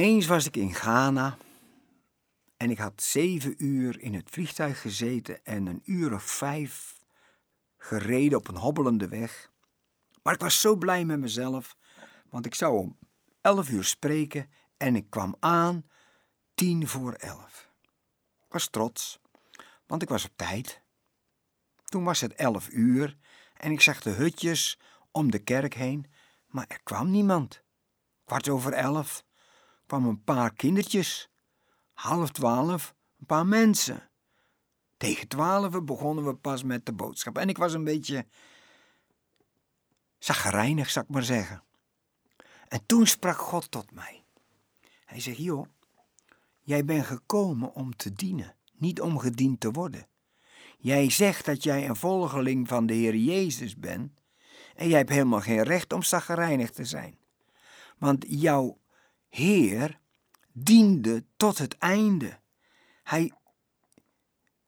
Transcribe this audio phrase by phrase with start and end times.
[0.00, 1.36] Eens was ik in Ghana
[2.56, 6.98] en ik had zeven uur in het vliegtuig gezeten en een uur of vijf
[7.78, 9.50] gereden op een hobbelende weg.
[10.22, 11.76] Maar ik was zo blij met mezelf,
[12.30, 12.98] want ik zou om
[13.40, 15.84] elf uur spreken en ik kwam aan
[16.54, 17.70] tien voor elf.
[18.46, 19.20] Ik was trots,
[19.86, 20.80] want ik was op tijd.
[21.84, 23.16] Toen was het elf uur
[23.56, 24.78] en ik zag de hutjes
[25.10, 26.06] om de kerk heen,
[26.46, 27.62] maar er kwam niemand.
[28.24, 29.28] Kwart over elf
[29.90, 31.30] kwam een paar kindertjes.
[31.92, 34.10] Half twaalf een paar mensen.
[34.96, 37.38] Tegen twaalf begonnen we pas met de boodschap.
[37.38, 38.26] En ik was een beetje
[40.18, 41.62] zagrijnig, zou ik maar zeggen.
[42.68, 44.24] En toen sprak God tot mij.
[45.04, 45.66] Hij zegt, joh,
[46.60, 50.06] jij bent gekomen om te dienen, niet om gediend te worden.
[50.78, 54.12] Jij zegt dat jij een volgeling van de Heer Jezus bent
[54.74, 57.18] en jij hebt helemaal geen recht om zagrijnig te zijn.
[57.98, 58.79] Want jouw
[59.30, 60.00] Heer
[60.52, 62.38] diende tot het einde.
[63.02, 63.32] Hij,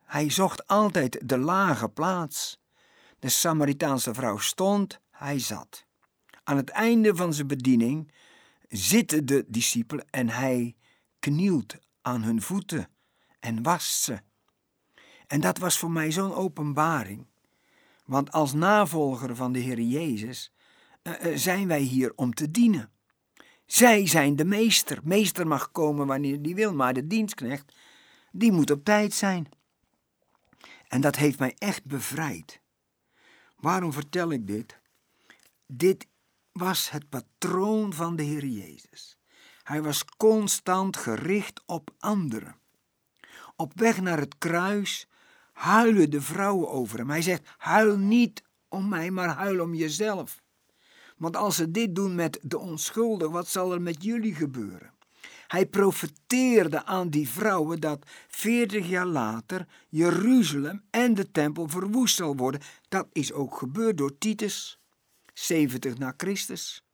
[0.04, 2.60] hij zocht altijd de lage plaats.
[3.18, 5.86] De Samaritaanse vrouw stond, hij zat.
[6.44, 8.12] Aan het einde van zijn bediening
[8.68, 10.76] zitten de discipelen en hij
[11.18, 12.88] knielt aan hun voeten
[13.40, 14.20] en wast ze.
[15.26, 17.26] En dat was voor mij zo'n openbaring.
[18.04, 20.52] Want als navolger van de Heer Jezus
[21.02, 22.91] uh, uh, zijn wij hier om te dienen.
[23.72, 25.00] Zij zijn de meester.
[25.02, 27.74] Meester mag komen wanneer die wil, maar de dienstknecht,
[28.32, 29.48] die moet op tijd zijn.
[30.88, 32.60] En dat heeft mij echt bevrijd.
[33.56, 34.78] Waarom vertel ik dit?
[35.66, 36.06] Dit
[36.52, 39.18] was het patroon van de Heer Jezus.
[39.62, 42.56] Hij was constant gericht op anderen.
[43.56, 45.08] Op weg naar het kruis
[45.52, 47.10] huilen de vrouwen over hem.
[47.10, 50.41] Hij zegt: Huil niet om mij, maar huil om jezelf.
[51.22, 54.92] Want als ze dit doen met de onschuldig, wat zal er met jullie gebeuren?
[55.46, 62.36] Hij profeteerde aan die vrouwen dat 40 jaar later Jeruzalem en de tempel verwoest zal
[62.36, 62.60] worden.
[62.88, 64.78] Dat is ook gebeurd door Titus,
[65.32, 66.84] 70 na Christus.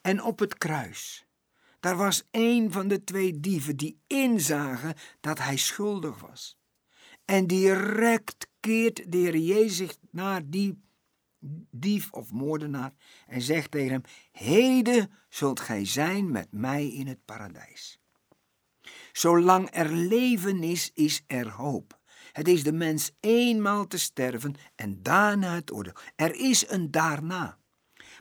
[0.00, 1.26] En op het kruis,
[1.80, 6.58] daar was een van de twee dieven die inzagen dat hij schuldig was.
[7.24, 10.82] En direct keert de Heer Jezus naar die
[11.70, 12.92] dief of moordenaar
[13.26, 17.98] en zegt tegen hem: Heden zult gij zijn met mij in het paradijs.
[19.12, 22.02] Zolang er leven is, is er hoop.
[22.32, 25.94] Het is de mens eenmaal te sterven en daarna het oordeel.
[26.16, 27.58] Er is een daarna.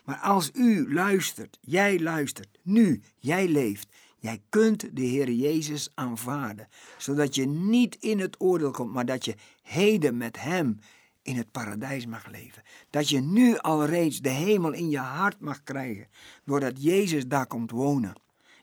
[0.04, 6.68] Maar als u luistert, jij luistert, nu, jij leeft, jij kunt de Heer Jezus aanvaarden,
[6.98, 10.80] zodat je niet in het oordeel komt, maar dat je heden met Hem
[11.24, 12.64] in het paradijs mag leven.
[12.90, 16.08] Dat je nu al reeds de hemel in je hart mag krijgen,
[16.46, 18.16] doordat Jezus daar komt wonen.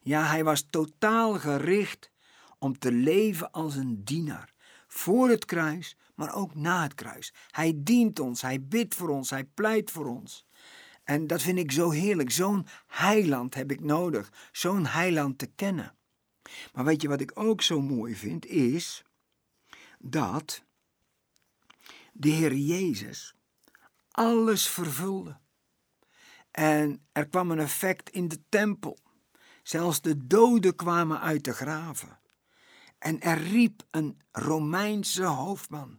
[0.02, 2.10] Ja, hij was totaal gericht
[2.58, 4.52] om te leven als een dienaar.
[4.86, 7.34] Voor het kruis, maar ook na het kruis.
[7.50, 10.46] Hij dient ons, hij bidt voor ons, hij pleit voor ons.
[11.04, 12.30] En dat vind ik zo heerlijk.
[12.30, 14.32] Zo'n heiland heb ik nodig.
[14.52, 15.94] Zo'n heiland te kennen.
[16.72, 18.46] Maar weet je wat ik ook zo mooi vind?
[18.46, 19.04] Is
[19.98, 20.64] dat
[22.12, 23.34] de Heer Jezus
[24.10, 25.38] alles vervulde.
[26.50, 28.98] En er kwam een effect in de tempel.
[29.62, 32.18] Zelfs de doden kwamen uit de graven.
[32.98, 35.98] En er riep een Romeinse hoofdman: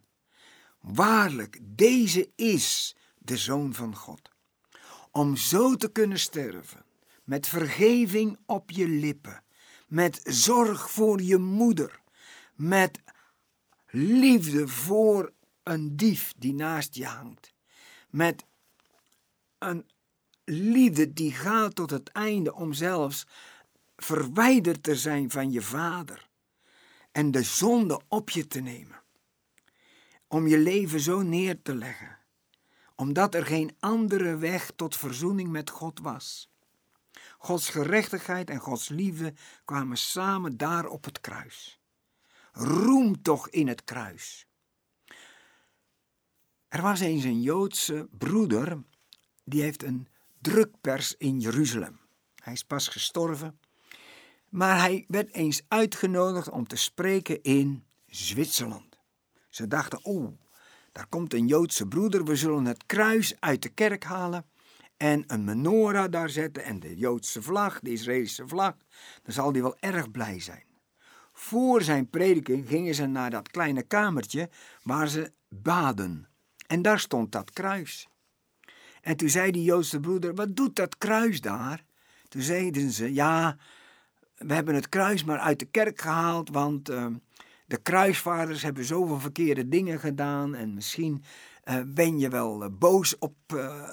[0.80, 4.30] Waarlijk, deze is de Zoon van God.
[5.12, 6.86] Om zo te kunnen sterven,
[7.24, 9.44] met vergeving op je lippen,
[9.88, 12.02] met zorg voor je moeder,
[12.56, 13.02] met
[13.88, 15.34] liefde voor
[15.72, 17.54] een dief die naast je hangt,
[18.10, 18.46] met
[19.58, 19.90] een
[20.44, 23.28] liefde die gaat tot het einde om zelfs
[23.96, 26.30] verwijderd te zijn van je vader
[27.12, 29.02] en de zonde op je te nemen,
[30.28, 32.18] om je leven zo neer te leggen,
[32.96, 36.50] omdat er geen andere weg tot verzoening met God was.
[37.38, 39.34] Gods gerechtigheid en Gods liefde
[39.66, 41.80] kwamen samen daar op het kruis.
[42.52, 44.46] Roem toch in het kruis.
[46.72, 48.84] Er was eens een Joodse broeder,
[49.44, 50.08] die heeft een
[50.42, 52.00] drukpers in Jeruzalem.
[52.36, 53.60] Hij is pas gestorven,
[54.50, 58.98] maar hij werd eens uitgenodigd om te spreken in Zwitserland.
[59.50, 60.40] Ze dachten, oh,
[60.92, 64.46] daar komt een Joodse broeder, we zullen het kruis uit de kerk halen
[64.98, 68.76] en een menorah daar zetten en de Joodse vlag, de Israëlische vlag.
[69.24, 70.66] Dan zal hij wel erg blij zijn.
[71.34, 74.50] Voor zijn prediking gingen ze naar dat kleine kamertje
[74.84, 76.31] waar ze baden.
[76.72, 78.08] En daar stond dat kruis.
[79.02, 81.84] En toen zei die Joodse broeder: Wat doet dat kruis daar?
[82.28, 83.58] Toen zeiden ze: Ja,
[84.36, 87.06] we hebben het kruis maar uit de kerk gehaald, want uh,
[87.66, 91.24] de kruisvaarders hebben zoveel verkeerde dingen gedaan en misschien
[91.66, 93.36] uh, ben je wel uh, boos op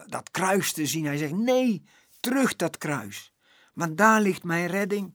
[0.07, 1.05] dat kruis te zien.
[1.05, 1.83] Hij zegt, nee,
[2.21, 3.33] terug dat kruis,
[3.75, 5.15] want daar ligt mijn redding.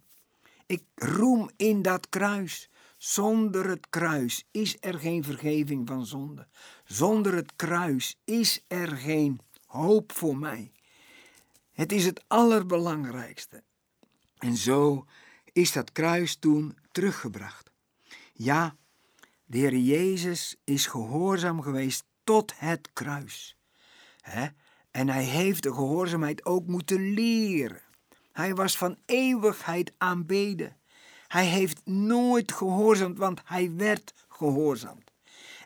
[0.66, 2.69] Ik roem in dat kruis.
[3.04, 6.48] Zonder het kruis is er geen vergeving van zonde.
[6.86, 10.72] Zonder het kruis is er geen hoop voor mij.
[11.72, 13.64] Het is het allerbelangrijkste.
[14.38, 15.06] En zo
[15.52, 17.72] is dat kruis toen teruggebracht.
[18.34, 18.76] Ja,
[19.46, 23.58] de Heer Jezus is gehoorzaam geweest tot het kruis.
[24.92, 27.82] En hij heeft de gehoorzaamheid ook moeten leren.
[28.32, 30.78] Hij was van eeuwigheid aanbeden.
[31.33, 35.12] Hij heeft nooit gehoorzaamd, want hij werd gehoorzaamd.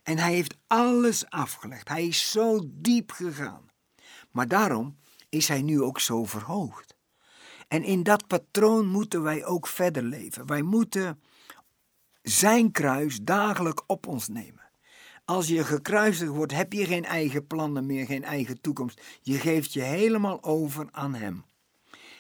[0.04, 1.88] En hij heeft alles afgelegd.
[1.88, 3.70] Hij is zo diep gegaan.
[4.32, 4.98] Maar daarom
[5.30, 6.96] is hij nu ook zo verhoogd.
[7.68, 10.46] En in dat patroon moeten wij ook verder leven.
[10.46, 11.22] Wij moeten
[12.22, 14.70] zijn kruis dagelijks op ons nemen.
[15.26, 19.02] Als je gekruisigd wordt, heb je geen eigen plannen meer, geen eigen toekomst.
[19.22, 21.46] Je geeft je helemaal over aan Hem.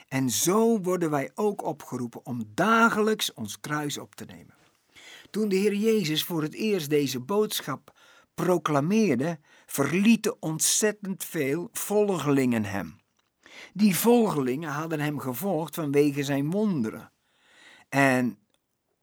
[0.08, 4.56] En zo worden wij ook opgeroepen om dagelijks ons kruis op te nemen.
[5.30, 7.94] Toen de Heer Jezus voor het eerst deze boodschap
[8.36, 13.00] proclameerde, verlieten ontzettend veel volgelingen hem.
[13.74, 17.12] Die volgelingen hadden hem gevolgd vanwege zijn wonderen.
[17.90, 18.38] En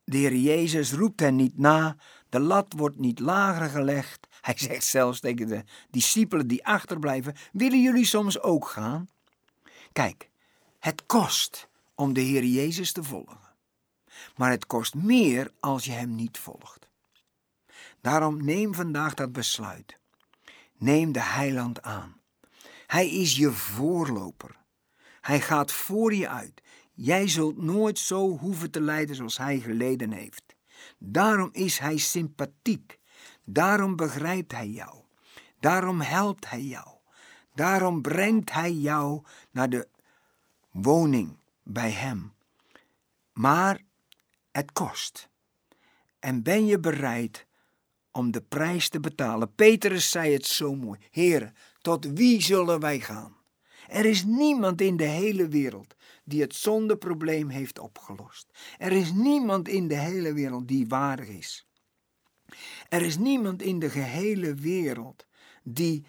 [0.04, 1.96] de Heer Jezus roept hen niet na,
[2.28, 4.26] de lat wordt niet lager gelegd.
[4.40, 9.08] Hij zegt zelfs tegen de discipelen die achterblijven: Willen jullie soms ook gaan?
[9.92, 10.30] Kijk,
[10.84, 13.38] het kost om de Heer Jezus te volgen.
[14.36, 16.88] Maar het kost meer als je Hem niet volgt.
[18.00, 19.98] Daarom neem vandaag dat besluit.
[20.78, 22.20] Neem de heiland aan.
[22.86, 24.56] Hij is je voorloper.
[25.20, 26.62] Hij gaat voor je uit.
[26.92, 30.54] Jij zult nooit zo hoeven te lijden zoals hij geleden heeft.
[30.98, 32.98] Daarom is hij sympathiek.
[33.44, 34.94] Daarom begrijpt hij jou.
[35.60, 36.88] Daarom helpt hij jou.
[37.54, 39.88] Daarom brengt hij jou naar de
[40.74, 42.32] woning bij hem.
[43.32, 43.82] Maar
[44.52, 45.28] het kost.
[46.18, 47.46] En ben je bereid
[48.10, 49.54] om de prijs te betalen?
[49.54, 51.00] Petrus zei het zo mooi.
[51.10, 53.36] Heren, tot wie zullen wij gaan?
[53.88, 55.94] Er is niemand in de hele wereld
[56.24, 58.58] die het zondeprobleem heeft opgelost.
[58.78, 61.66] Er is niemand in de hele wereld die waardig is.
[62.88, 65.26] Er is niemand in de gehele wereld
[65.62, 66.04] die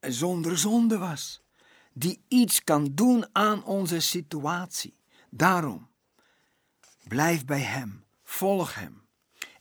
[0.00, 1.42] zonder zonde was
[1.92, 4.96] die iets kan doen aan onze situatie.
[5.30, 5.88] Daarom,
[7.08, 9.02] blijf bij Hem, volg Hem.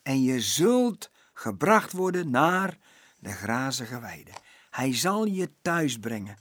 [0.04, 2.78] En je zult gebracht worden naar
[3.20, 4.32] de grazige weide.
[4.70, 6.38] Hij zal je thuis brengen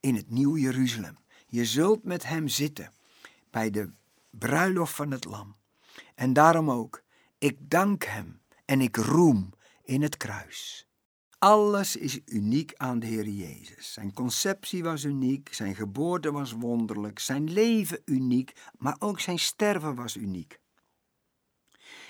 [0.00, 1.18] in het nieuwe Jeruzalem.
[1.46, 2.92] Je zult met Hem zitten
[3.50, 3.92] bij de
[4.30, 5.56] bruiloft van het Lam.
[6.14, 7.02] En daarom ook,
[7.38, 9.50] ik dank Hem en ik roem
[9.82, 10.87] in het kruis.
[11.38, 13.92] Alles is uniek aan de Heer Jezus.
[13.92, 19.94] Zijn conceptie was uniek, zijn geboorte was wonderlijk, zijn leven uniek, maar ook zijn sterven
[19.94, 20.60] was uniek.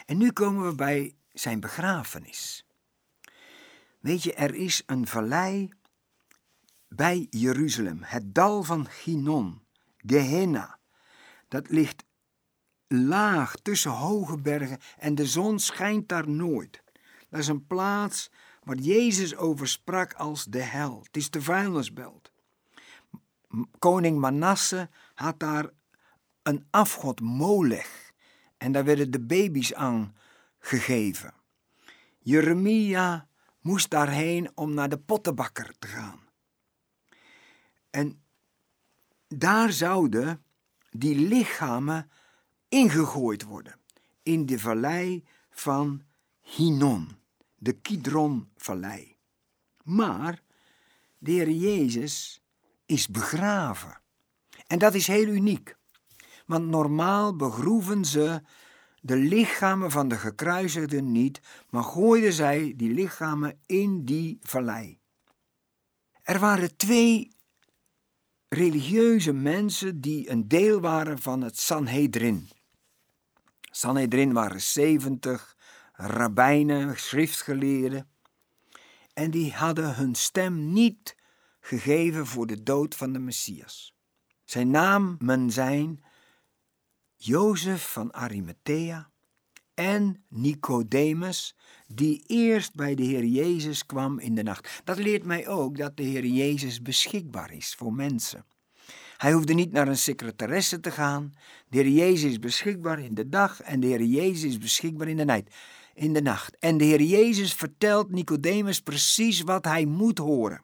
[0.06, 2.66] En nu komen we bij zijn begrafenis.
[4.00, 5.68] Weet je, er is een vallei
[6.88, 9.62] bij Jeruzalem, het dal van Ginon,
[9.96, 10.78] Gehenna.
[11.48, 12.04] Dat ligt
[12.86, 16.82] laag tussen hoge bergen en de zon schijnt daar nooit.
[17.28, 18.30] Dat is een plaats
[18.62, 21.00] waar Jezus over sprak als de hel.
[21.02, 22.32] Het is de vuilnisbelt.
[23.78, 25.70] Koning Manasse had daar
[26.42, 28.12] een afgod Molech
[28.56, 30.16] en daar werden de baby's aan
[30.58, 31.34] gegeven.
[32.18, 33.28] Jeremia
[33.60, 36.20] moest daarheen om naar de pottenbakker te gaan.
[37.90, 38.22] En
[39.28, 40.42] daar zouden
[40.90, 42.10] die lichamen
[42.68, 43.80] ingegooid worden
[44.22, 46.02] in de vallei van
[46.40, 47.17] Hinnom
[47.58, 49.16] de Kidronvallei.
[49.82, 50.42] Maar
[51.18, 52.42] de Heer Jezus
[52.86, 54.00] is begraven.
[54.66, 55.76] En dat is heel uniek.
[56.46, 58.42] Want normaal begroeven ze
[59.00, 64.98] de lichamen van de gekruisigden niet, maar gooiden zij die lichamen in die vallei.
[66.22, 67.32] Er waren twee
[68.48, 72.48] religieuze mensen die een deel waren van het Sanhedrin.
[73.60, 75.56] Sanhedrin waren 70
[75.98, 78.08] rabbijnen, schriftgeleerden.
[79.12, 81.16] En die hadden hun stem niet
[81.60, 83.94] gegeven voor de dood van de Messias.
[84.44, 86.04] Zijn namen zijn
[87.16, 89.10] Jozef van Arimathea
[89.74, 94.80] en Nicodemus, die eerst bij de Heer Jezus kwam in de nacht.
[94.84, 98.44] Dat leert mij ook dat de Heer Jezus beschikbaar is voor mensen.
[99.16, 101.34] Hij hoefde niet naar een secretaresse te gaan.
[101.68, 105.16] De Heer Jezus is beschikbaar in de dag en de Heer Jezus is beschikbaar in
[105.16, 105.54] de, nacht.
[105.98, 106.58] In de nacht.
[106.58, 110.62] En de Heer Jezus vertelt Nicodemus precies wat hij moet horen.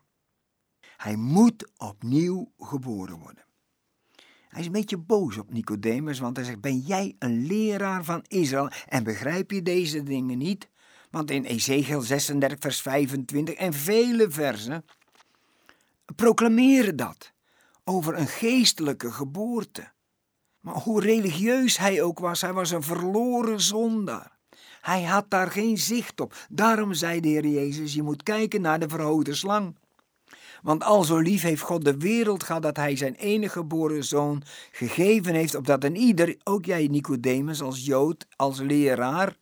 [0.96, 3.44] Hij moet opnieuw geboren worden.
[4.48, 8.24] Hij is een beetje boos op Nicodemus, want hij zegt: Ben jij een leraar van
[8.28, 10.68] Israël en begrijp je deze dingen niet?
[11.10, 14.84] Want in Ezekiel 36, vers 25 en vele versen
[16.16, 17.32] proclameren dat
[17.84, 19.92] over een geestelijke geboorte.
[20.60, 24.38] Maar hoe religieus hij ook was, hij was een verloren zondaar.
[24.84, 26.34] Hij had daar geen zicht op.
[26.48, 29.76] Daarom zei de Heer Jezus: Je moet kijken naar de verhoogde slang.
[30.62, 34.42] Want al zo lief heeft God de wereld gehad dat hij zijn enige geboren zoon
[34.72, 39.36] gegeven heeft, opdat een ieder, ook jij Nicodemus als Jood, als leraar,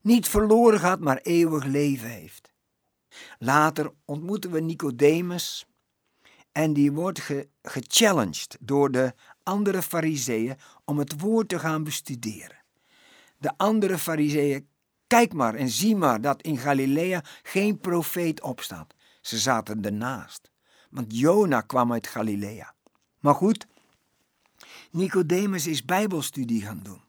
[0.00, 2.52] niet verloren gaat, maar eeuwig leven heeft.
[3.38, 5.66] Later ontmoeten we Nicodemus
[6.52, 12.61] en die wordt ge gechallenged door de andere fariseeën om het woord te gaan bestuderen.
[13.42, 14.68] De andere fariseeën,
[15.06, 18.94] kijk maar en zie maar dat in Galilea geen profeet opstaat.
[19.20, 20.50] Ze zaten ernaast,
[20.90, 22.74] want Jona kwam uit Galilea.
[23.20, 23.66] Maar goed,
[24.90, 27.02] Nicodemus is bijbelstudie gaan doen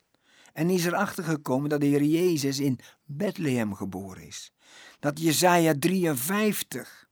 [0.54, 4.52] en is erachter gekomen dat de Heer Jezus in Bethlehem geboren is.
[5.00, 7.08] Dat Jesaja 53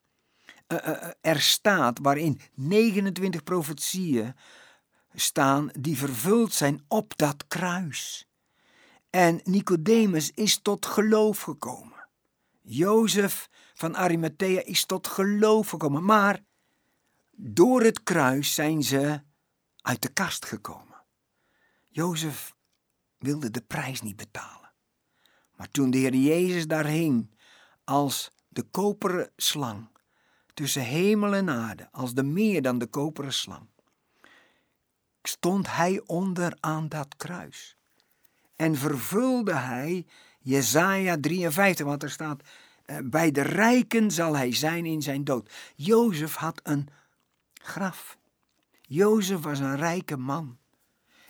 [0.67, 4.35] uh, uh, er staat waarin 29 profetieën
[5.13, 8.25] staan die vervuld zijn op dat kruis.
[9.11, 12.07] En Nicodemus is tot geloof gekomen.
[12.61, 16.03] Jozef van Arimathea is tot geloof gekomen.
[16.05, 16.43] Maar
[17.31, 19.21] door het kruis zijn ze
[19.81, 21.03] uit de kast gekomen.
[21.87, 22.55] Jozef
[23.17, 24.71] wilde de prijs niet betalen.
[25.55, 27.35] Maar toen de Heer Jezus daar hing
[27.83, 29.89] als de koperen slang
[30.53, 33.69] tussen hemel en aarde, als de meer dan de koperen slang,
[35.23, 37.77] stond hij onder aan dat kruis.
[38.61, 40.05] En vervulde hij
[40.39, 42.43] Jesaja 53, want er staat
[42.85, 45.51] eh, bij de rijken zal hij zijn in zijn dood.
[45.75, 46.87] Jozef had een
[47.53, 48.17] graf.
[48.81, 50.57] Jozef was een rijke man.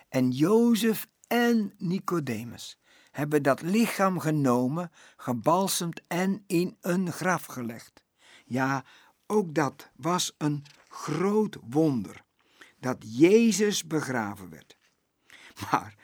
[0.09, 2.79] En Jozef en Nicodemus
[3.11, 8.03] hebben dat lichaam genomen, gebalsemd en in een graf gelegd.
[8.45, 8.83] Ja,
[9.27, 12.23] ook dat was een groot wonder,
[12.79, 14.77] dat Jezus begraven werd.
[15.71, 15.99] Maar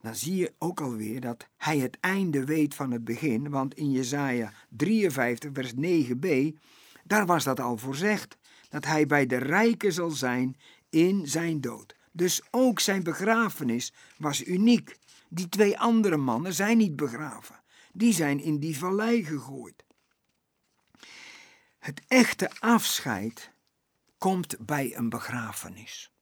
[0.00, 3.90] dan zie je ook alweer dat hij het einde weet van het begin, want in
[3.90, 6.56] Jesaja 53 vers 9b,
[7.04, 8.38] daar was dat al voorzegd,
[8.68, 10.56] dat hij bij de rijken zal zijn
[10.88, 11.94] in zijn dood.
[12.12, 14.98] Dus ook zijn begrafenis was uniek.
[15.28, 17.62] Die twee andere mannen zijn niet begraven.
[17.92, 19.84] Die zijn in die vallei gegooid.
[21.78, 23.52] Het echte afscheid
[24.18, 26.12] komt bij een begrafenis.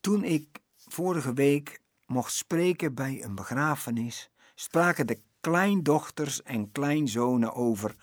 [0.00, 1.81] Toen ik vorige week
[2.12, 7.96] mocht spreken bij een begrafenis, spraken de kleindochters en kleinzonen over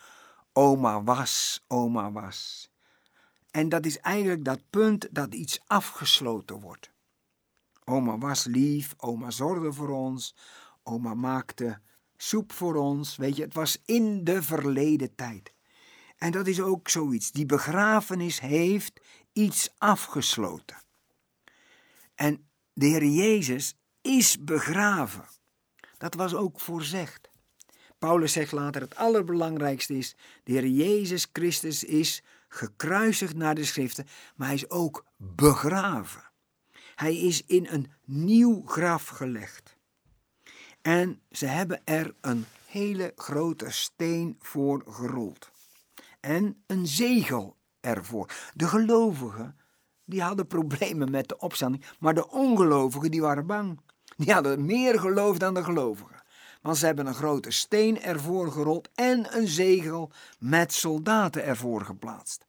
[0.54, 2.70] oma was, oma was.
[3.52, 6.92] En dat is eigenlijk dat punt dat iets afgesloten wordt.
[7.84, 10.36] Oma was lief, oma zorgde voor ons,
[10.84, 11.80] oma maakte
[12.18, 13.16] soep voor ons.
[13.16, 15.54] Weet je, het was in de verleden tijd.
[16.18, 17.32] En dat is ook zoiets.
[17.32, 19.02] Die begrafenis heeft
[19.34, 20.78] iets afgesloten.
[22.16, 25.26] En de Heer Jezus is begraven.
[25.98, 27.30] Dat was ook voorzegd.
[27.98, 34.08] Paulus zegt later: het allerbelangrijkste is: de Heer Jezus Christus is gekruisigd naar de schriften,
[34.36, 36.24] maar hij is ook begraven.
[36.96, 39.78] Hij is in een nieuw graf gelegd.
[40.82, 45.52] En ze hebben er een hele grote steen voor gerold.
[46.20, 48.32] En een zegel ervoor.
[48.54, 49.58] De gelovigen
[50.06, 53.80] die hadden problemen met de opstanding, maar de ongelovigen die waren bang.
[54.24, 56.24] Die hadden meer geloof dan de gelovigen.
[56.62, 62.48] Want ze hebben een grote steen ervoor gerold en een zegel met soldaten ervoor geplaatst.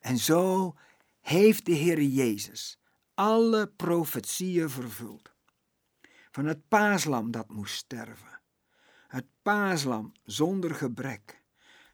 [0.00, 0.74] En zo
[1.20, 2.78] heeft de Heer Jezus
[3.14, 5.32] alle profetieën vervuld.
[6.30, 8.40] Van het paaslam dat moest sterven.
[9.06, 11.42] Het paaslam zonder gebrek.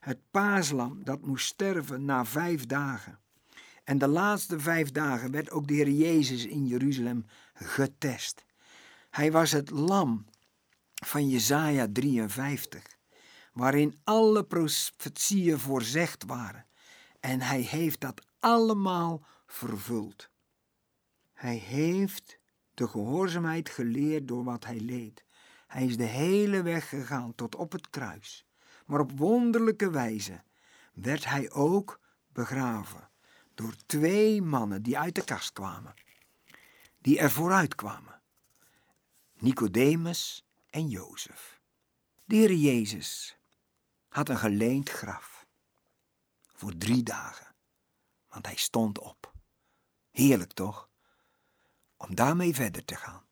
[0.01, 3.19] Het paaslam dat moest sterven na vijf dagen.
[3.85, 8.45] En de laatste vijf dagen werd ook de Heer Jezus in Jeruzalem getest.
[9.11, 10.25] Hij was het lam
[10.95, 12.83] van Jesaja 53,
[13.53, 16.67] waarin alle profetieën voorzegd waren.
[17.21, 20.31] En hij heeft dat allemaal vervuld.
[21.33, 22.39] Hij heeft
[22.75, 25.25] de gehoorzaamheid geleerd door wat hij leed.
[25.67, 28.47] Hij is de hele weg gegaan tot op het kruis.
[28.87, 30.43] Maar op wonderlijke wijze
[30.93, 32.01] werd hij ook
[32.33, 33.09] begraven
[33.55, 35.95] door twee mannen die uit de kast kwamen,
[36.99, 38.20] die er vooruit kwamen.
[39.41, 41.61] Nicodemus en Jozef.
[42.25, 43.39] De Heer Jezus
[44.09, 45.47] had een geleend graf
[46.47, 47.55] voor drie dagen,
[48.29, 49.35] want hij stond op.
[50.11, 50.91] Heerlijk toch,
[51.97, 53.29] om daarmee verder te gaan.